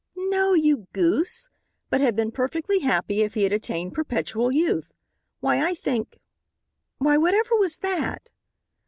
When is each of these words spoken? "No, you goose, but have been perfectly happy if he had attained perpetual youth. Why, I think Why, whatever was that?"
"No, 0.17 0.53
you 0.55 0.87
goose, 0.93 1.47
but 1.91 2.01
have 2.01 2.15
been 2.15 2.31
perfectly 2.31 2.79
happy 2.79 3.21
if 3.21 3.35
he 3.35 3.43
had 3.43 3.53
attained 3.53 3.93
perpetual 3.93 4.51
youth. 4.51 4.91
Why, 5.41 5.63
I 5.63 5.75
think 5.75 6.19
Why, 6.97 7.17
whatever 7.17 7.55
was 7.55 7.77
that?" 7.77 8.31